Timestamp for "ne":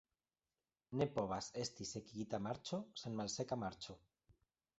1.01-1.07